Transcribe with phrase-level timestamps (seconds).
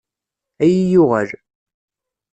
[0.63, 1.29] Ad yi-yuɣal.